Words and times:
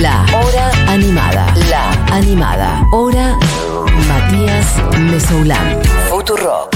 La 0.00 0.24
Hora 0.32 0.70
Animada. 0.88 1.54
La 1.68 1.90
Animada. 2.14 2.86
Hora 2.90 3.36
Matías 4.08 4.66
Mesoulán. 4.98 5.78
Futurock. 6.08 6.74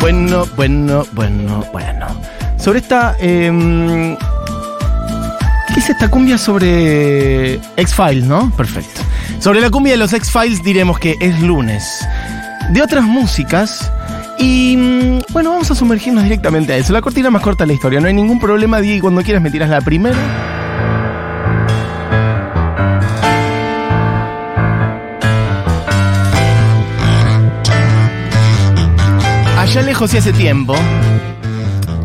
Bueno, 0.00 0.46
bueno, 0.56 1.06
bueno, 1.12 1.64
bueno. 1.70 2.06
Sobre 2.56 2.78
esta. 2.78 3.14
em, 3.20 4.16
¿Qué 5.74 5.80
es 5.80 5.90
esta 5.90 6.08
cumbia 6.08 6.38
sobre 6.38 7.60
X-Files, 7.76 8.24
no? 8.24 8.50
Perfecto. 8.56 9.07
Sobre 9.38 9.60
la 9.60 9.70
cumbia 9.70 9.92
de 9.92 9.98
los 9.98 10.12
X-Files 10.12 10.62
diremos 10.62 10.98
que 10.98 11.16
es 11.20 11.40
lunes. 11.40 12.06
De 12.70 12.82
otras 12.82 13.04
músicas. 13.04 13.90
Y 14.38 14.76
mm, 14.76 15.32
bueno, 15.32 15.50
vamos 15.50 15.70
a 15.70 15.74
sumergirnos 15.74 16.24
directamente 16.24 16.72
a 16.72 16.76
eso. 16.76 16.92
La 16.92 17.00
cortina 17.00 17.30
más 17.30 17.42
corta 17.42 17.64
de 17.64 17.68
la 17.68 17.72
historia. 17.74 18.00
No 18.00 18.08
hay 18.08 18.14
ningún 18.14 18.40
problema, 18.40 18.80
Diego. 18.80 19.02
Cuando 19.02 19.22
quieras 19.22 19.42
me 19.42 19.50
tiras 19.50 19.68
la 19.70 19.80
primera. 19.80 20.16
Allá 29.58 29.82
lejos 29.82 30.14
y 30.14 30.16
hace 30.16 30.32
tiempo, 30.32 30.74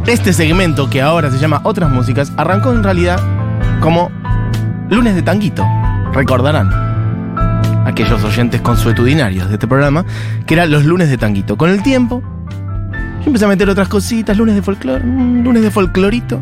este 0.05 0.33
segmento 0.33 0.89
que 0.89 1.01
ahora 1.01 1.31
se 1.31 1.39
llama 1.39 1.61
Otras 1.63 1.89
Músicas 1.89 2.33
arrancó 2.35 2.73
en 2.73 2.83
realidad 2.83 3.21
como 3.79 4.11
lunes 4.89 5.15
de 5.15 5.21
tanguito. 5.21 5.65
Recordarán 6.13 6.92
aquellos 7.93 8.23
oyentes 8.23 8.59
consuetudinarios 8.59 9.47
de 9.49 9.53
este 9.53 9.67
programa 9.67 10.03
que 10.47 10.55
eran 10.55 10.71
los 10.71 10.83
lunes 10.83 11.11
de 11.11 11.17
tanguito. 11.19 11.57
Con 11.57 11.69
el 11.69 11.83
tiempo, 11.83 12.23
yo 13.19 13.27
empecé 13.27 13.45
a 13.45 13.47
meter 13.47 13.69
otras 13.69 13.87
cositas, 13.87 14.35
lunes 14.35 14.55
de 14.55 14.63
folclore, 14.63 15.03
mm, 15.03 15.43
lunes 15.43 15.61
de 15.61 15.69
folclorito. 15.69 16.41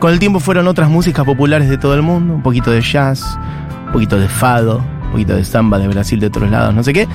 Con 0.00 0.12
el 0.12 0.18
tiempo 0.18 0.40
fueron 0.40 0.66
otras 0.66 0.90
músicas 0.90 1.24
populares 1.24 1.68
de 1.68 1.78
todo 1.78 1.94
el 1.94 2.02
mundo, 2.02 2.34
un 2.34 2.42
poquito 2.42 2.72
de 2.72 2.80
jazz, 2.80 3.38
un 3.86 3.92
poquito 3.92 4.18
de 4.18 4.28
fado, 4.28 4.78
un 5.04 5.12
poquito 5.12 5.36
de 5.36 5.44
samba 5.44 5.78
de 5.78 5.86
Brasil 5.86 6.18
de 6.18 6.26
otros 6.26 6.50
lados, 6.50 6.74
no 6.74 6.82
sé 6.82 6.92
qué. 6.92 7.06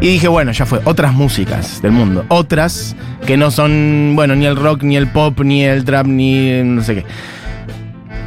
Y 0.00 0.06
dije, 0.06 0.28
bueno, 0.28 0.52
ya 0.52 0.64
fue, 0.64 0.80
otras 0.84 1.12
músicas 1.12 1.82
del 1.82 1.90
mundo. 1.90 2.24
Otras 2.28 2.94
que 3.26 3.36
no 3.36 3.50
son, 3.50 4.12
bueno, 4.14 4.36
ni 4.36 4.46
el 4.46 4.54
rock, 4.54 4.84
ni 4.84 4.96
el 4.96 5.08
pop, 5.08 5.40
ni 5.40 5.64
el 5.64 5.84
trap, 5.84 6.06
ni 6.06 6.62
no 6.62 6.80
sé 6.84 6.94
qué. 6.94 7.06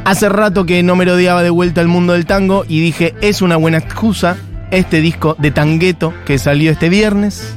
Hace 0.04 0.28
rato 0.28 0.66
que 0.66 0.82
no 0.82 0.94
merodeaba 0.94 1.42
de 1.42 1.48
vuelta 1.48 1.80
al 1.80 1.88
mundo 1.88 2.12
del 2.12 2.26
tango 2.26 2.66
y 2.68 2.82
dije, 2.82 3.14
es 3.22 3.40
una 3.40 3.56
buena 3.56 3.78
excusa 3.78 4.36
este 4.76 5.00
disco 5.00 5.36
de 5.38 5.50
Tangueto 5.50 6.12
que 6.24 6.38
salió 6.38 6.70
este 6.70 6.88
viernes, 6.88 7.56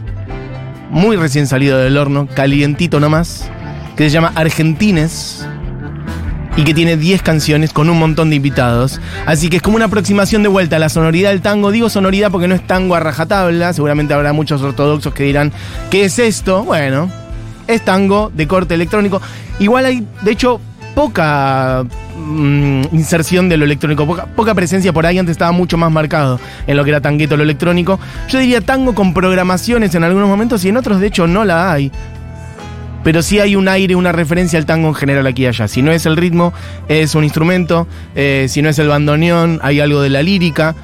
muy 0.90 1.16
recién 1.16 1.48
salido 1.48 1.78
del 1.78 1.98
horno, 1.98 2.28
calientito 2.28 3.00
nomás, 3.00 3.50
que 3.96 4.06
se 4.06 4.10
llama 4.10 4.32
Argentines 4.36 5.46
y 6.56 6.64
que 6.64 6.74
tiene 6.74 6.98
10 6.98 7.22
canciones 7.22 7.72
con 7.72 7.90
un 7.90 8.00
montón 8.00 8.30
de 8.30 8.36
invitados. 8.36 9.00
Así 9.26 9.50
que 9.50 9.58
es 9.58 9.62
como 9.62 9.76
una 9.76 9.86
aproximación 9.86 10.44
de 10.44 10.50
vuelta 10.50 10.78
a 10.78 10.80
la 10.80 10.90
sonoridad 10.90 11.30
del 11.30 11.42
tango. 11.42 11.72
Digo 11.72 11.90
sonoridad 11.90 12.32
porque 12.32 12.48
no 12.48 12.56
es 12.56 12.66
tango 12.66 12.96
a 12.96 13.00
rajatabla, 13.00 13.74
seguramente 13.74 14.14
habrá 14.14 14.34
muchos 14.34 14.62
ortodoxos 14.62 15.14
que 15.14 15.24
dirán, 15.24 15.54
¿qué 15.92 16.06
es 16.06 16.18
esto? 16.20 16.64
Bueno, 16.64 17.12
es 17.68 17.84
tango 17.86 18.32
de 18.34 18.48
corte 18.48 18.74
electrónico. 18.74 19.22
Igual 19.60 19.86
hay, 19.86 20.08
de 20.24 20.32
hecho, 20.32 20.60
poca 20.96 21.86
mm, 22.28 22.96
inserción 22.96 23.50
de 23.50 23.58
lo 23.58 23.66
electrónico, 23.66 24.06
poca, 24.36 24.54
presencia 24.54 24.94
por 24.94 25.06
ahí, 25.06 25.18
antes 25.18 25.32
estaba 25.32 25.52
mucho 25.52 25.78
más 25.78 25.92
marcado 25.92 26.40
en 26.68 26.78
lo 26.78 26.84
que 26.84 26.92
era 26.92 27.02
tangueto, 27.02 27.38
lo 27.38 27.44
electrónico. 27.44 28.00
Yo 28.28 28.40
diría 28.40 28.62
tango 28.62 28.94
con 28.94 29.14
programaciones 29.14 29.96
en 29.96 30.04
algunos 30.04 30.28
momentos 30.28 30.64
y 30.66 30.70
en 30.70 30.78
otros 30.78 31.00
de 31.00 31.08
hecho 31.08 31.28
no 31.28 31.46
la 31.46 31.72
hay. 31.72 31.92
Pero 33.04 33.22
sí 33.22 33.40
hay 33.40 33.56
un 33.56 33.70
aire, 33.70 33.96
una 33.96 34.12
referencia 34.12 34.60
al 34.60 34.66
tango 34.66 34.90
en 34.90 34.96
general 34.96 35.26
aquí 35.28 35.44
y 35.44 35.46
allá. 35.46 35.68
Si 35.68 35.82
no 35.82 35.92
es 35.92 36.06
el 36.06 36.18
ritmo, 36.18 36.54
es 36.90 37.16
un 37.16 37.24
instrumento. 37.24 37.88
Eh, 38.16 38.48
si 38.50 38.62
no 38.62 38.68
es 38.68 38.80
el 38.80 38.90
bandoneón, 38.90 39.60
hay 39.64 39.80
algo 39.80 40.02
de 40.02 40.10
la 40.10 40.22
lírica. 40.22 40.76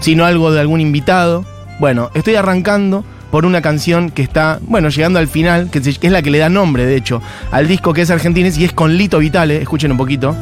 Si 0.00 0.14
no 0.14 0.24
algo 0.24 0.50
de 0.50 0.60
algún 0.60 0.80
invitado. 0.80 1.44
Bueno, 1.78 2.10
estoy 2.14 2.36
arrancando 2.36 3.04
por 3.30 3.44
una 3.44 3.60
canción 3.60 4.10
que 4.10 4.22
está, 4.22 4.58
bueno, 4.62 4.88
llegando 4.88 5.18
al 5.18 5.28
final, 5.28 5.70
que 5.70 5.78
es 5.78 6.10
la 6.10 6.22
que 6.22 6.30
le 6.30 6.38
da 6.38 6.48
nombre, 6.48 6.86
de 6.86 6.96
hecho, 6.96 7.20
al 7.50 7.68
disco 7.68 7.92
que 7.92 8.02
es 8.02 8.10
Argentines 8.10 8.56
y 8.58 8.64
es 8.64 8.72
con 8.72 8.96
Lito 8.96 9.18
Vitale. 9.18 9.60
Escuchen 9.60 9.92
un 9.92 9.98
poquito. 9.98 10.34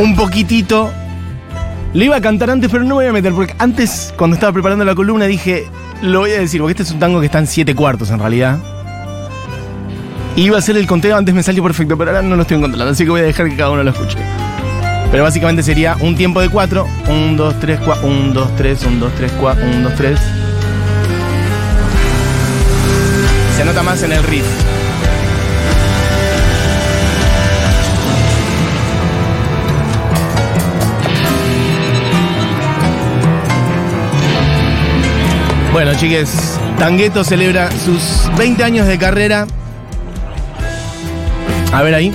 Un 0.00 0.16
poquitito. 0.16 0.90
Lo 1.92 2.04
iba 2.04 2.16
a 2.16 2.20
cantar 2.22 2.48
antes, 2.48 2.70
pero 2.70 2.84
no 2.84 2.90
me 2.90 2.94
voy 2.94 3.06
a 3.06 3.12
meter, 3.12 3.34
porque 3.34 3.54
antes, 3.58 4.14
cuando 4.16 4.34
estaba 4.34 4.50
preparando 4.50 4.82
la 4.82 4.94
columna, 4.94 5.26
dije, 5.26 5.66
lo 6.00 6.20
voy 6.20 6.30
a 6.30 6.40
decir, 6.40 6.58
porque 6.60 6.72
este 6.72 6.84
es 6.84 6.90
un 6.90 6.98
tango 6.98 7.20
que 7.20 7.26
está 7.26 7.38
en 7.38 7.46
siete 7.46 7.74
cuartos 7.74 8.10
en 8.10 8.18
realidad. 8.18 8.58
Iba 10.36 10.56
a 10.56 10.60
hacer 10.60 10.78
el 10.78 10.86
conteo, 10.86 11.18
antes 11.18 11.34
me 11.34 11.42
salió 11.42 11.62
perfecto, 11.62 11.98
pero 11.98 12.12
ahora 12.12 12.22
no 12.22 12.34
lo 12.34 12.42
estoy 12.42 12.56
encontrando, 12.56 12.90
así 12.90 13.04
que 13.04 13.10
voy 13.10 13.20
a 13.20 13.24
dejar 13.24 13.50
que 13.50 13.56
cada 13.56 13.70
uno 13.70 13.82
lo 13.82 13.90
escuche. 13.90 14.16
Pero 15.10 15.22
básicamente 15.22 15.62
sería 15.62 15.96
un 16.00 16.16
tiempo 16.16 16.40
de 16.40 16.48
cuatro. 16.48 16.86
Un, 17.08 17.36
dos, 17.36 17.58
tres, 17.60 17.78
cuatro. 17.84 18.06
Un, 18.06 18.32
dos, 18.32 18.56
tres, 18.56 18.82
un, 18.84 19.00
dos, 19.00 19.12
tres, 19.16 19.30
cuatro. 19.38 19.66
Un, 19.66 19.82
dos, 19.82 19.94
tres. 19.96 20.18
Se 23.54 23.64
nota 23.66 23.82
más 23.82 24.02
en 24.02 24.12
el 24.12 24.22
riff. 24.22 24.46
Bueno, 35.82 35.98
chiques, 35.98 36.58
Tangueto 36.78 37.24
celebra 37.24 37.70
sus 37.70 38.30
20 38.36 38.62
años 38.62 38.86
de 38.86 38.98
carrera. 38.98 39.46
A 41.72 41.82
ver 41.82 41.94
ahí. 41.94 42.12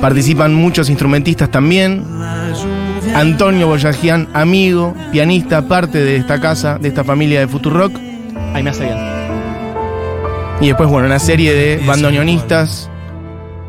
participan 0.00 0.54
muchos 0.54 0.88
instrumentistas 0.90 1.50
también. 1.50 2.04
Antonio 3.14 3.66
Boyajian, 3.66 4.28
amigo, 4.34 4.94
pianista, 5.12 5.62
parte 5.62 5.98
de 5.98 6.16
esta 6.16 6.40
casa, 6.40 6.78
de 6.78 6.88
esta 6.88 7.04
familia 7.04 7.40
de 7.40 7.48
Futurock. 7.48 7.96
Ahí 8.54 8.62
me 8.62 8.70
hace 8.70 8.84
bien. 8.84 8.98
Y 10.60 10.66
después, 10.68 10.88
bueno, 10.88 11.06
una 11.06 11.18
serie 11.18 11.54
de 11.54 11.84
bandoneonistas, 11.86 12.90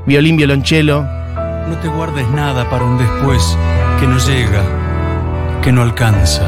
violín, 0.05 0.37
violonchelo. 0.37 1.03
No 1.03 1.77
te 1.81 1.87
guardes 1.87 2.27
nada 2.29 2.69
para 2.69 2.83
un 2.83 2.97
después 2.97 3.57
que 3.99 4.07
no 4.07 4.17
llega, 4.17 4.63
que 5.61 5.71
no 5.71 5.83
alcanza, 5.83 6.41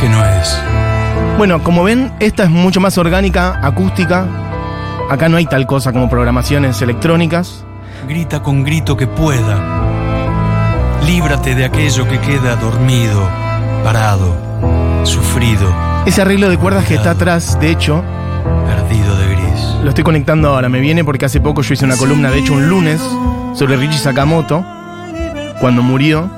que 0.00 0.08
no 0.08 0.24
es. 0.24 0.58
Bueno, 1.38 1.62
como 1.62 1.82
ven, 1.82 2.12
esta 2.20 2.44
es 2.44 2.50
mucho 2.50 2.80
más 2.80 2.98
orgánica, 2.98 3.58
acústica. 3.62 4.26
Acá 5.10 5.28
no 5.28 5.36
hay 5.36 5.46
tal 5.46 5.66
cosa 5.66 5.92
como 5.92 6.08
programaciones 6.08 6.80
electrónicas. 6.82 7.64
Grita 8.08 8.42
con 8.42 8.64
grito 8.64 8.96
que 8.96 9.06
pueda. 9.06 9.82
Líbrate 11.06 11.54
de 11.54 11.66
aquello 11.66 12.08
que 12.08 12.18
queda 12.18 12.56
dormido, 12.56 13.28
parado, 13.84 14.34
sufrido, 15.04 15.72
Ese 16.06 16.22
arreglo 16.22 16.48
de 16.48 16.56
cuerdas 16.56 16.86
que 16.86 16.94
está 16.94 17.10
atrás, 17.10 17.58
de 17.60 17.70
hecho, 17.70 18.02
perdido 18.66 19.16
de 19.16 19.26
gris. 19.28 19.76
lo 19.82 19.90
estoy 19.90 20.02
conectando 20.04 20.48
ahora. 20.48 20.70
Me 20.70 20.80
viene 20.80 21.04
porque 21.04 21.26
hace 21.26 21.40
poco 21.40 21.60
yo 21.62 21.74
hice 21.74 21.84
una 21.84 21.96
columna, 21.96 22.30
de 22.30 22.38
hecho 22.38 22.54
un 22.54 22.68
lunes, 22.68 23.00
sobre 23.54 23.76
Richie 23.76 23.98
Sakamoto, 23.98 24.64
cuando 25.60 25.82
murió. 25.82 26.30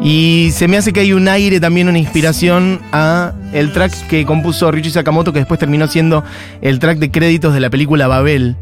Y 0.00 0.50
se 0.52 0.66
me 0.68 0.76
hace 0.76 0.92
que 0.92 1.00
hay 1.00 1.12
un 1.12 1.28
aire 1.28 1.60
también, 1.60 1.88
una 1.88 1.98
inspiración 1.98 2.80
a 2.92 3.32
el 3.52 3.72
track 3.72 4.06
que 4.08 4.24
compuso 4.24 4.70
Richie 4.70 4.90
Sakamoto, 4.90 5.32
que 5.32 5.40
después 5.40 5.58
terminó 5.58 5.86
siendo 5.86 6.24
el 6.60 6.78
track 6.78 6.98
de 6.98 7.10
créditos 7.10 7.54
de 7.54 7.60
la 7.60 7.70
película 7.70 8.06
Babel. 8.06 8.56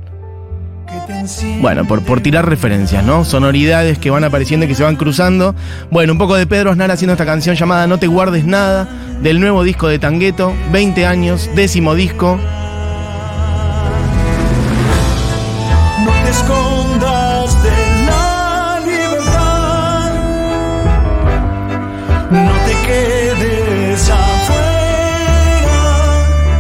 Bueno, 1.61 1.85
por, 1.87 2.03
por 2.03 2.21
tirar 2.21 2.49
referencias, 2.49 3.05
¿no? 3.05 3.25
Sonoridades 3.25 3.99
que 3.99 4.11
van 4.11 4.25
apareciendo 4.25 4.67
y 4.67 4.69
que 4.69 4.75
se 4.75 4.85
van 4.85 4.97
cruzando. 4.97 5.55
Bueno, 5.91 6.13
un 6.13 6.19
poco 6.19 6.37
de 6.37 6.47
Pedro 6.47 6.71
Aznar 6.71 6.91
haciendo 6.91 7.13
esta 7.13 7.27
canción 7.27 7.57
llamada 7.57 7.87
No 7.87 7.99
te 7.99 8.07
guardes 8.07 8.45
nada, 8.45 8.89
del 9.23 9.41
nuevo 9.41 9.65
disco 9.65 9.89
de 9.89 9.99
Tangueto, 9.99 10.53
20 10.73 11.07
años, 11.07 11.51
décimo 11.55 11.95
disco. 11.95 12.39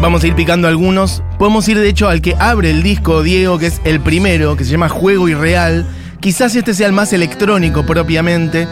Vamos 0.07 0.23
a 0.23 0.29
ir 0.29 0.37
picando 0.37 0.69
algunos. 0.69 1.21
Podemos 1.37 1.69
ir 1.69 1.81
de 1.81 1.89
hecho 1.89 2.09
al 2.09 2.23
que 2.23 2.37
abre 2.39 2.71
el 2.71 2.85
disco, 2.85 3.25
Diego, 3.25 3.59
que 3.59 3.67
es 3.67 3.81
el 3.83 3.99
primero, 3.99 4.57
que 4.57 4.65
se 4.65 4.71
llama 4.71 4.89
Juego 4.89 5.29
Irreal. 5.29 5.85
Quizás 6.21 6.55
este 6.55 6.75
sea 6.75 6.87
el 6.87 6.93
más 6.93 7.13
electrónico 7.13 7.85
propiamente, 7.85 8.69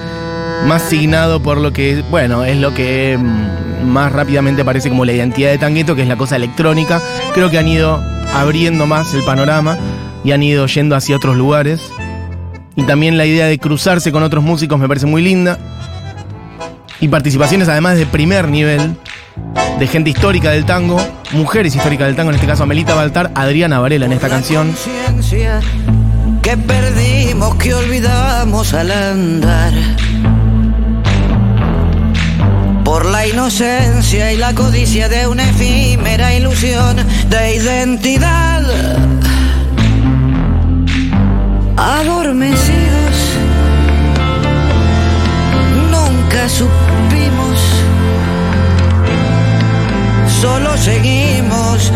más 0.69 0.83
signado 0.83 1.43
por 1.43 1.59
lo 1.59 1.73
que, 1.73 2.05
bueno, 2.09 2.45
es 2.45 2.57
lo 2.59 2.73
que 2.73 3.19
mm, 3.19 3.85
más 3.85 4.13
rápidamente 4.13 4.63
aparece 4.63 4.91
como 4.91 5.05
la 5.05 5.11
identidad 5.11 5.51
de 5.51 5.59
Tangueto, 5.59 5.97
que 5.97 6.03
es 6.03 6.09
la 6.09 6.17
cosa 6.17 6.37
electrónica. 6.37 7.03
Creo 7.35 7.51
que 7.51 7.59
han 7.59 7.67
ido 7.67 8.01
abriendo 8.33 8.87
más 8.87 9.13
el 9.13 9.25
panorama 9.25 9.77
y 10.23 10.31
han 10.31 10.43
ido 10.45 10.69
yendo 10.69 10.95
hacia 10.95 11.17
otros 11.17 11.37
lugares. 11.37 11.91
Y 12.77 12.85
también 12.85 13.19
la 13.19 13.27
idea 13.27 13.47
de 13.47 13.59
cruzarse 13.59 14.13
con 14.13 14.23
otros 14.23 14.45
músicos 14.45 14.79
me 14.79 14.87
parece 14.87 15.07
muy 15.07 15.21
linda. 15.21 15.59
Y 17.01 17.09
participaciones 17.09 17.69
además 17.69 17.97
de 17.97 18.07
primer 18.07 18.47
nivel 18.49 18.97
de 19.79 19.87
gente 19.87 20.11
histórica 20.11 20.51
del 20.51 20.65
tango, 20.65 20.99
mujeres 21.35 21.75
históricas 21.75 22.07
del 22.07 22.17
tango, 22.17 22.31
en 22.31 22.37
este 22.37 22.47
caso 22.47 22.63
Amelita 22.63 22.95
Baltar, 22.95 23.31
Adriana 23.35 23.81
Varela 23.81 24.07
en 24.07 24.13
esta 24.13 24.29
canción. 24.29 24.75
que 26.43 26.57
perdimos, 26.57 27.57
que 27.57 27.75
olvidamos 27.75 28.73
al 28.75 28.91
andar. 28.91 29.73
Por 32.85 33.07
la 33.07 33.27
inocencia 33.27 34.33
y 34.33 34.37
la 34.37 34.55
codicia 34.55 35.09
de 35.09 35.27
una 35.27 35.49
efímera 35.49 36.35
ilusión 36.35 36.97
de 37.29 37.57
identidad. 37.57 38.63
Adormecidos, 41.77 43.17
nunca 45.91 46.49
supimos. 46.49 47.84
Solo 50.41 50.77
seguimos 50.77 51.93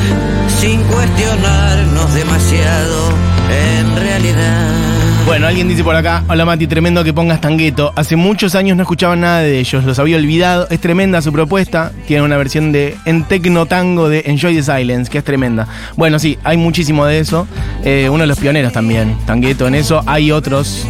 sin 0.60 0.82
cuestionarnos 0.84 2.14
demasiado 2.14 3.10
en 3.50 3.96
realidad. 3.96 4.98
Bueno, 5.26 5.46
alguien 5.46 5.68
dice 5.68 5.84
por 5.84 5.94
acá, 5.94 6.24
hola 6.26 6.46
Mati, 6.46 6.66
tremendo 6.66 7.04
que 7.04 7.12
pongas 7.12 7.40
tangueto. 7.42 7.92
Hace 7.96 8.16
muchos 8.16 8.54
años 8.54 8.78
no 8.78 8.82
escuchaba 8.82 9.14
nada 9.14 9.40
de 9.40 9.58
ellos, 9.58 9.84
los 9.84 9.98
había 9.98 10.16
olvidado. 10.16 10.66
Es 10.70 10.80
tremenda 10.80 11.20
su 11.20 11.32
propuesta. 11.32 11.92
Tiene 12.06 12.22
una 12.22 12.38
versión 12.38 12.72
de 12.72 12.96
en 13.04 13.24
tecno 13.24 13.66
tango 13.66 14.08
de 14.08 14.22
Enjoy 14.24 14.56
the 14.56 14.62
Silence, 14.62 15.10
que 15.10 15.18
es 15.18 15.24
tremenda. 15.24 15.68
Bueno, 15.96 16.18
sí, 16.18 16.38
hay 16.44 16.56
muchísimo 16.56 17.04
de 17.04 17.18
eso. 17.18 17.46
Eh, 17.84 18.08
uno 18.10 18.22
de 18.22 18.26
los 18.26 18.38
pioneros 18.38 18.72
también, 18.72 19.18
tangueto 19.26 19.68
en 19.68 19.74
eso. 19.74 20.02
Hay 20.06 20.32
otros 20.32 20.86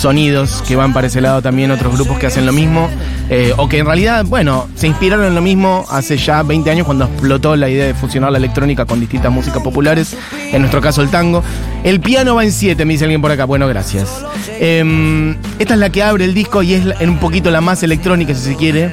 sonidos 0.00 0.62
que 0.66 0.76
van 0.76 0.92
para 0.92 1.06
ese 1.06 1.20
lado 1.20 1.42
también, 1.42 1.70
otros 1.70 1.94
grupos 1.94 2.18
que 2.18 2.26
hacen 2.26 2.46
lo 2.46 2.52
mismo. 2.52 2.88
eh, 3.28 3.52
o 3.56 3.68
que 3.68 3.78
en 3.78 3.86
realidad, 3.86 4.24
bueno, 4.24 4.66
se 4.74 4.88
inspiraron 4.88 5.24
en 5.26 5.34
lo 5.34 5.40
mismo 5.40 5.84
hace 5.90 6.16
ya 6.16 6.42
20 6.42 6.68
años 6.70 6.86
cuando 6.86 7.04
explotó 7.04 7.54
la 7.54 7.68
idea 7.68 7.86
de 7.86 7.94
fusionar 7.94 8.32
la 8.32 8.38
electrónica 8.38 8.86
con 8.86 8.98
distintas 8.98 9.30
músicas 9.30 9.62
populares. 9.62 10.16
En 10.52 10.62
nuestro 10.62 10.80
caso, 10.80 11.02
el 11.02 11.10
tango. 11.10 11.44
El 11.84 12.00
piano 12.00 12.34
va 12.34 12.44
en 12.44 12.50
7, 12.52 12.84
me 12.84 12.94
dice 12.94 13.04
alguien 13.04 13.20
por 13.22 13.30
acá. 13.30 13.44
Bueno, 13.44 13.68
gracias. 13.68 14.24
Em, 14.58 15.36
esta 15.58 15.74
es 15.74 15.80
la 15.80 15.90
que 15.90 16.02
abre 16.02 16.24
el 16.24 16.34
disco 16.34 16.62
y 16.62 16.74
es 16.74 16.84
en 16.98 17.08
un 17.08 17.18
poquito 17.18 17.50
la 17.50 17.60
más 17.60 17.82
electrónica, 17.82 18.34
si 18.34 18.40
se 18.40 18.56
quiere. 18.56 18.92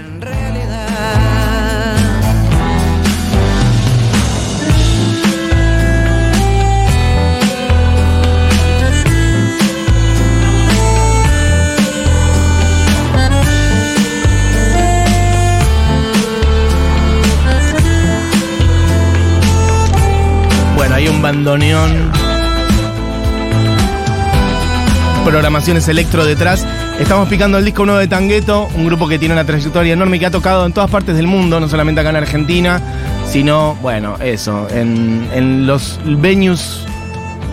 Programaciones 25.25 25.87
electro 25.87 26.23
detrás. 26.23 26.65
Estamos 26.99 27.27
picando 27.27 27.57
el 27.57 27.65
disco 27.65 27.85
nuevo 27.85 27.99
de 27.99 28.07
Tangueto, 28.07 28.67
un 28.75 28.85
grupo 28.85 29.07
que 29.07 29.17
tiene 29.17 29.33
una 29.33 29.43
trayectoria 29.43 29.93
enorme 29.93 30.19
que 30.19 30.27
ha 30.27 30.31
tocado 30.31 30.65
en 30.65 30.73
todas 30.73 30.89
partes 30.89 31.15
del 31.15 31.25
mundo, 31.25 31.59
no 31.59 31.67
solamente 31.67 32.01
acá 32.01 32.11
en 32.11 32.17
Argentina, 32.17 32.81
sino, 33.27 33.75
bueno, 33.81 34.17
eso, 34.19 34.67
en, 34.69 35.27
en 35.33 35.65
los 35.65 35.99
venues 36.05 36.85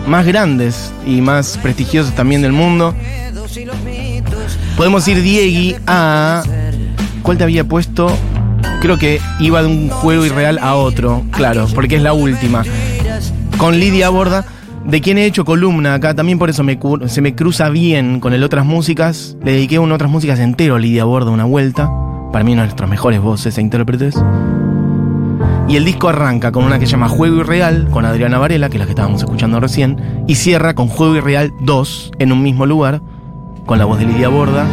más 0.07 0.25
grandes 0.25 0.91
y 1.05 1.21
más 1.21 1.57
prestigiosos 1.57 2.13
también 2.13 2.41
del 2.43 2.51
mundo. 2.51 2.93
Podemos 4.77 5.07
ir, 5.07 5.21
Diegui, 5.21 5.77
a. 5.87 6.43
¿Cuál 7.23 7.37
te 7.37 7.43
había 7.43 7.63
puesto? 7.63 8.15
Creo 8.81 8.99
que 8.99 9.19
iba 9.39 9.63
de 9.63 9.67
un 9.67 9.89
juego 9.89 10.25
irreal 10.25 10.59
a 10.61 10.75
otro, 10.75 11.23
claro, 11.31 11.67
porque 11.73 11.95
es 11.95 12.03
la 12.03 12.13
última. 12.13 12.63
Con 13.57 13.79
Lidia 13.79 14.09
Borda, 14.09 14.45
de 14.85 15.01
quien 15.01 15.17
he 15.17 15.25
hecho 15.25 15.45
columna 15.45 15.93
acá, 15.93 16.13
también 16.13 16.37
por 16.37 16.49
eso 16.49 16.63
se 17.07 17.21
me 17.21 17.35
cruza 17.35 17.69
bien 17.69 18.19
con 18.19 18.33
el 18.33 18.43
otras 18.43 18.65
músicas. 18.65 19.37
Le 19.43 19.53
dediqué 19.53 19.79
un 19.79 19.91
otras 19.91 20.11
músicas 20.11 20.39
entero 20.39 20.75
a 20.75 20.79
Lidia 20.79 21.05
Borda 21.05 21.31
una 21.31 21.45
vuelta. 21.45 21.89
Para 22.31 22.43
mí, 22.43 22.53
una 22.53 22.63
de 22.63 22.67
nuestras 22.67 22.89
mejores 22.89 23.21
voces 23.21 23.57
e 23.57 23.61
intérpretes. 23.61 24.21
Y 25.67 25.77
el 25.77 25.85
disco 25.85 26.09
arranca 26.09 26.51
con 26.51 26.65
una 26.65 26.79
que 26.79 26.85
se 26.85 26.91
llama 26.91 27.07
Juego 27.07 27.37
Irreal, 27.37 27.87
con 27.89 28.05
Adriana 28.05 28.37
Varela, 28.37 28.69
que 28.69 28.75
es 28.75 28.79
la 28.79 28.85
que 28.85 28.91
estábamos 28.91 29.21
escuchando 29.21 29.59
recién, 29.59 30.23
y 30.27 30.35
cierra 30.35 30.75
con 30.75 30.87
Juego 30.87 31.15
Irreal 31.15 31.53
2, 31.61 32.11
en 32.19 32.31
un 32.31 32.43
mismo 32.43 32.65
lugar, 32.65 33.01
con 33.65 33.79
la 33.79 33.85
voz 33.85 33.97
de 33.97 34.05
Lidia 34.05 34.29
Borda. 34.29 34.67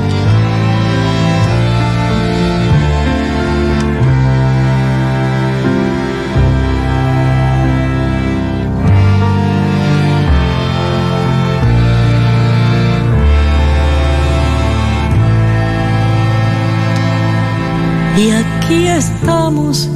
Aquí 18.30 18.86
estamos 18.88 19.88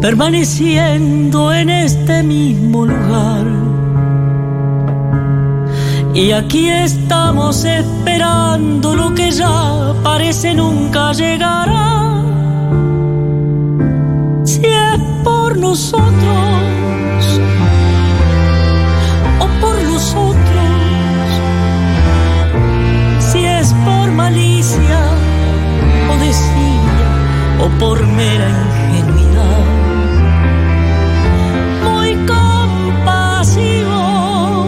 permaneciendo 0.00 1.52
en 1.52 1.68
este 1.68 2.22
mismo 2.22 2.86
lugar. 2.86 3.46
Y 6.14 6.30
aquí 6.30 6.68
estamos 6.68 7.64
esperando 7.64 8.94
lo 8.94 9.14
que 9.14 9.30
ya 9.30 9.94
parece 10.02 10.54
nunca 10.54 11.12
llegará. 11.12 12.22
Si 14.44 14.60
es 14.64 15.00
por 15.22 15.58
nosotros 15.58 16.73
o 27.94 27.96
por 27.96 28.06
mera 28.06 28.48
ingenuidad. 28.90 29.64
Muy 31.84 32.14
compasivos, 32.26 34.66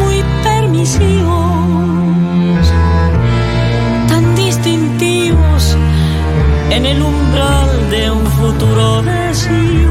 muy 0.00 0.22
permisivos, 0.42 2.72
tan 4.08 4.34
distintivos 4.36 5.76
en 6.70 6.86
el 6.86 7.02
umbral 7.02 7.90
de 7.90 8.10
un 8.10 8.26
futuro 8.26 9.02
desigual. 9.02 9.88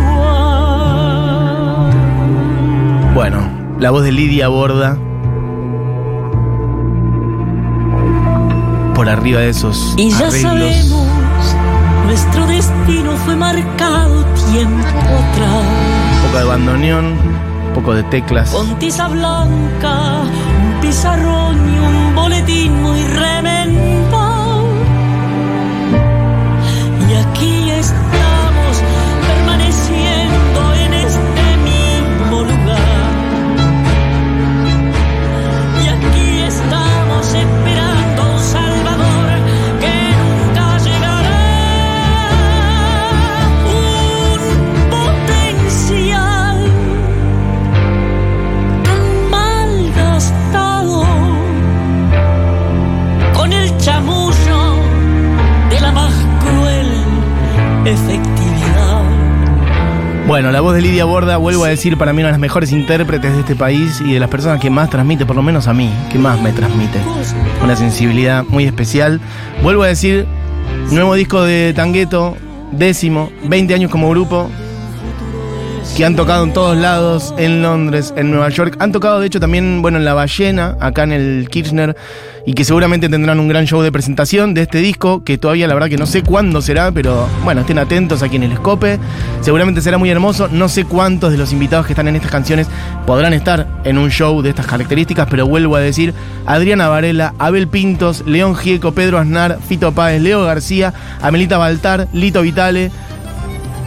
Bueno, 3.14 3.50
la 3.80 3.92
voz 3.92 4.04
de 4.04 4.12
Lidia 4.12 4.48
Borda. 4.50 4.98
Por 8.96 9.08
arriba 9.10 9.42
de 9.42 9.50
esos 9.50 9.94
Y 9.96 10.10
ya 10.10 10.28
arreglos. 10.28 10.42
sabemos, 10.42 11.07
nuestro 12.08 12.48
destino 12.48 13.18
fue 13.18 13.36
marcado 13.36 14.24
tiempo 14.50 14.88
atrás. 14.88 15.66
Un 16.16 16.28
poco 16.28 16.38
de 16.38 16.44
bandoneón, 16.46 17.06
un 17.68 17.74
poco 17.74 17.94
de 17.94 18.04
teclas. 18.04 18.52
Con 18.52 18.80
tiza 18.80 19.10
blanca, 19.10 20.22
un 20.22 20.82
pizarrón 20.82 21.58
y 21.58 21.80
un 21.80 22.16
boletín 22.16 22.82
muy 22.82 23.04
remendado. 23.04 23.57
Efectividad. 57.88 59.04
Bueno, 60.28 60.52
la 60.52 60.60
voz 60.60 60.76
de 60.76 60.82
Lidia 60.82 61.06
Borda, 61.06 61.38
vuelvo 61.38 61.64
a 61.64 61.70
decir, 61.70 61.98
para 61.98 62.12
mí 62.12 62.20
una 62.20 62.28
de 62.28 62.34
las 62.34 62.42
mejores 62.42 62.74
intérpretes 62.74 63.32
de 63.34 63.40
este 63.40 63.56
país 63.56 64.02
y 64.02 64.14
de 64.14 64.20
las 64.20 64.30
personas 64.30 64.60
que 64.60 64.70
más 64.70 64.90
transmite, 64.90 65.26
por 65.26 65.38
lo 65.38 65.42
menos 65.42 65.70
a 65.70 65.74
mí, 65.74 65.90
que 66.12 66.20
más 66.20 66.42
me 66.42 66.52
transmite. 66.52 67.00
Una 67.64 67.78
sensibilidad 67.78 68.44
muy 68.50 68.66
especial. 68.66 69.22
Vuelvo 69.64 69.84
a 69.84 69.88
decir, 69.88 70.26
nuevo 70.92 71.14
disco 71.14 71.44
de 71.44 71.72
Tangueto, 71.74 72.36
décimo, 72.74 73.32
20 73.46 73.74
años 73.74 73.90
como 73.90 74.10
grupo, 74.10 74.52
que 75.96 76.06
han 76.06 76.16
tocado 76.16 76.44
en 76.44 76.54
todos 76.54 76.78
lados, 76.78 77.34
en 77.38 77.62
Londres, 77.62 78.14
en 78.16 78.32
Nueva 78.32 78.50
York. 78.50 78.76
Han 78.80 78.92
tocado, 78.92 79.20
de 79.20 79.28
hecho, 79.28 79.40
también, 79.40 79.82
bueno, 79.82 79.98
en 79.98 80.06
La 80.06 80.14
Ballena, 80.14 80.76
acá 80.80 81.04
en 81.04 81.12
el 81.12 81.48
Kirchner, 81.50 81.96
y 82.46 82.54
que 82.54 82.64
seguramente 82.64 83.10
tendrán 83.10 83.40
un 83.40 83.48
gran 83.48 83.66
show 83.66 83.82
de 83.82 83.92
presentación 83.92 84.54
de 84.54 84.62
este 84.62 84.80
disco, 84.80 85.24
que 85.24 85.38
todavía 85.38 85.68
la 85.68 85.74
verdad 85.74 85.90
que 85.90 85.98
no 85.98 86.06
sé 86.06 86.24
cuándo 86.24 86.62
será, 86.62 86.92
pero 86.92 87.28
bueno, 87.44 87.62
estén 87.62 87.78
atentos 87.78 88.24
a 88.24 88.30
quienes 88.30 88.50
les 88.50 88.60
cope. 88.60 89.00
Seguramente 89.42 89.82
será 89.82 89.98
muy 89.98 90.10
hermoso. 90.10 90.48
No 90.52 90.70
sé 90.70 90.86
cuántos 90.86 91.32
de 91.32 91.38
los 91.38 91.52
invitados 91.52 91.86
que 91.86 91.94
están 91.94 92.08
en 92.08 92.16
estas 92.16 92.32
canciones 92.32 92.68
podrán 93.06 93.34
estar 93.34 93.68
en 93.84 93.98
un 93.98 94.10
show 94.10 94.42
de 94.42 94.50
estas 94.50 94.66
características, 94.66 95.28
pero 95.30 95.48
vuelvo 95.48 95.76
a 95.76 95.80
decir, 95.80 96.14
Adriana 96.46 96.88
Varela, 96.88 97.34
Abel 97.38 97.68
Pintos, 97.68 98.24
León 98.26 98.56
Gieco, 98.56 98.94
Pedro 98.94 99.18
Aznar, 99.18 99.60
Fito 99.68 99.92
Páez, 99.92 100.22
Leo 100.22 100.44
García, 100.44 100.94
Amelita 101.22 101.58
Baltar, 101.58 102.08
Lito 102.14 102.42
Vitale, 102.42 102.92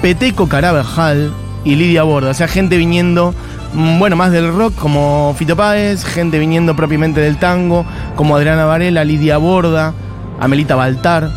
Peteco 0.02 0.48
Carabajal 0.48 1.32
y 1.64 1.74
Lidia 1.74 2.02
Borda. 2.02 2.30
O 2.30 2.34
sea, 2.34 2.48
gente 2.48 2.76
viniendo, 2.76 3.34
mm, 3.74 3.98
bueno, 3.98 4.16
más 4.16 4.32
del 4.32 4.52
rock 4.52 4.74
como 4.76 5.34
Fito 5.38 5.56
Páez, 5.56 6.04
gente 6.04 6.38
viniendo 6.38 6.74
propiamente 6.76 7.20
del 7.20 7.36
tango 7.36 7.84
como 8.16 8.36
Adriana 8.36 8.64
Varela, 8.64 9.04
Lidia 9.04 9.38
Borda, 9.38 9.94
Amelita 10.40 10.74
Baltar. 10.74 11.30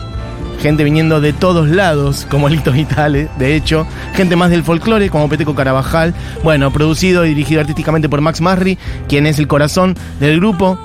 Gente 0.62 0.86
viniendo 0.86 1.20
de 1.20 1.34
todos 1.34 1.68
lados, 1.68 2.26
como 2.30 2.48
Lito 2.48 2.72
Vitale, 2.72 3.28
de 3.38 3.56
hecho. 3.56 3.86
Gente 4.14 4.38
más 4.38 4.50
del 4.50 4.64
folclore, 4.64 5.10
como 5.10 5.28
Peteco 5.28 5.56
Carabajal. 5.56 6.14
Bueno, 6.42 6.72
producido 6.72 7.26
y 7.26 7.30
dirigido 7.30 7.60
artísticamente 7.60 8.08
por 8.08 8.22
Max 8.22 8.40
Marri, 8.40 8.78
quien 9.10 9.28
es 9.28 9.40
el 9.40 9.48
corazón 9.48 9.96
del 10.22 10.40
grupo. 10.40 10.80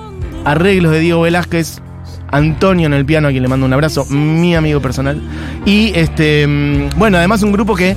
Arreglos 0.44 0.90
de 0.90 1.00
Diego 1.00 1.20
Velázquez, 1.20 1.80
Antonio 2.30 2.86
en 2.86 2.94
el 2.94 3.04
piano, 3.04 3.28
a 3.28 3.30
quien 3.30 3.42
le 3.42 3.48
mando 3.48 3.66
un 3.66 3.72
abrazo, 3.72 4.04
mi 4.06 4.56
amigo 4.56 4.80
personal. 4.80 5.20
Y 5.64 5.92
este, 5.94 6.46
mm, 6.46 6.98
bueno, 6.98 7.18
además 7.18 7.42
un 7.42 7.52
grupo 7.52 7.76
que 7.76 7.96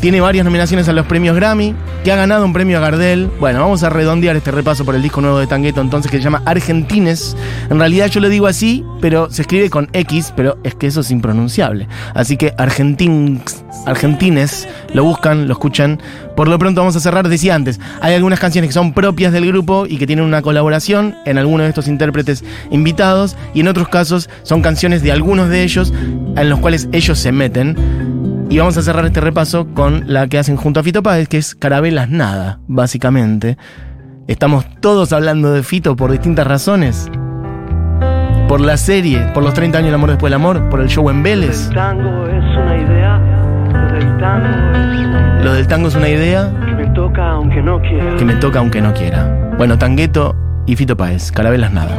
tiene 0.00 0.20
varias 0.20 0.44
nominaciones 0.44 0.88
a 0.88 0.92
los 0.92 1.06
premios 1.06 1.34
Grammy, 1.34 1.74
que 2.04 2.12
ha 2.12 2.16
ganado 2.16 2.44
un 2.44 2.52
premio 2.52 2.78
a 2.78 2.80
Gardel. 2.80 3.28
Bueno, 3.40 3.60
vamos 3.60 3.82
a 3.82 3.90
redondear 3.90 4.36
este 4.36 4.52
repaso 4.52 4.84
por 4.84 4.94
el 4.94 5.02
disco 5.02 5.20
nuevo 5.20 5.38
de 5.38 5.46
Tangueto 5.46 5.80
entonces 5.80 6.10
que 6.10 6.18
se 6.18 6.22
llama 6.22 6.42
Argentines. 6.46 7.36
En 7.68 7.78
realidad 7.78 8.06
yo 8.06 8.20
lo 8.20 8.28
digo 8.28 8.46
así, 8.46 8.84
pero 9.00 9.30
se 9.30 9.42
escribe 9.42 9.70
con 9.70 9.88
X, 9.92 10.32
pero 10.36 10.58
es 10.62 10.74
que 10.76 10.86
eso 10.86 11.00
es 11.00 11.10
impronunciable. 11.10 11.88
Así 12.14 12.36
que 12.36 12.54
Argentins, 12.58 13.64
Argentines, 13.86 14.68
lo 14.94 15.02
buscan, 15.02 15.48
lo 15.48 15.54
escuchan. 15.54 16.00
Por 16.36 16.46
lo 16.46 16.58
pronto 16.58 16.80
vamos 16.80 16.94
a 16.94 17.00
cerrar, 17.00 17.28
decía 17.28 17.56
antes, 17.56 17.80
hay 18.00 18.14
algunas 18.14 18.38
canciones 18.38 18.68
que 18.68 18.74
son 18.74 18.92
propias 18.92 19.32
del 19.32 19.46
grupo 19.46 19.86
y 19.88 19.98
que 19.98 20.06
tienen 20.06 20.24
una 20.24 20.42
colaboración 20.42 21.16
en 21.26 21.38
algunos 21.38 21.64
de 21.64 21.70
estos 21.70 21.88
intérpretes 21.88 22.44
invitados 22.70 23.36
y 23.52 23.60
en 23.60 23.68
otros 23.68 23.88
casos 23.88 24.30
son 24.44 24.62
canciones 24.62 25.02
de 25.02 25.10
algunos 25.10 25.48
de 25.48 25.64
ellos 25.64 25.92
en 26.36 26.48
los 26.48 26.60
cuales 26.60 26.88
ellos 26.92 27.18
se 27.18 27.32
meten. 27.32 28.17
Y 28.50 28.58
vamos 28.58 28.76
a 28.78 28.82
cerrar 28.82 29.04
este 29.04 29.20
repaso 29.20 29.66
con 29.74 30.04
la 30.06 30.26
que 30.26 30.38
hacen 30.38 30.56
junto 30.56 30.80
a 30.80 30.82
Fito 30.82 31.02
Páez, 31.02 31.28
que 31.28 31.36
es 31.36 31.54
Carabelas 31.54 32.08
Nada, 32.08 32.60
básicamente. 32.66 33.58
Estamos 34.26 34.64
todos 34.80 35.12
hablando 35.12 35.52
de 35.52 35.62
Fito 35.62 35.96
por 35.96 36.10
distintas 36.10 36.46
razones. 36.46 37.10
Por 38.48 38.60
la 38.62 38.78
serie, 38.78 39.20
por 39.34 39.42
los 39.42 39.52
30 39.52 39.78
años 39.78 39.88
del 39.88 39.94
amor 39.96 40.10
después 40.10 40.30
del 40.30 40.40
amor, 40.40 40.70
por 40.70 40.80
el 40.80 40.88
show 40.88 41.10
en 41.10 41.22
Vélez. 41.22 41.68
tango 41.74 42.26
es 42.26 42.44
una 42.56 42.76
idea, 42.78 43.18
lo 43.70 43.92
del 43.92 44.16
tango 44.18 44.48
es 44.48 44.74
una 44.74 44.88
idea 44.88 45.42
Lo 45.44 45.52
del 45.52 45.66
tango 45.66 45.88
es 45.88 45.94
una 45.94 46.08
idea 46.08 46.52
que 46.64 46.74
me 46.74 46.86
toca 46.94 47.30
aunque 47.30 47.62
no 47.62 47.80
quiera. 47.82 48.16
que 48.16 48.24
me 48.24 48.34
toca 48.36 48.58
aunque 48.60 48.80
no 48.80 48.94
quiera. 48.94 49.52
Bueno, 49.58 49.76
Tangueto 49.76 50.34
y 50.66 50.74
Fito 50.76 50.96
Páez, 50.96 51.30
Carabelas 51.30 51.70
Nada. 51.72 51.94